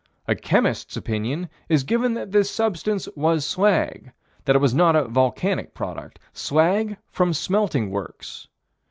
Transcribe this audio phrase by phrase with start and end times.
[0.27, 4.11] A chemist's opinion is given that this substance was slag:
[4.45, 8.47] that it was not a volcanic product: slag from smelting works.